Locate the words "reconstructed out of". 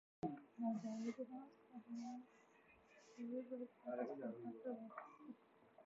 4.17-4.77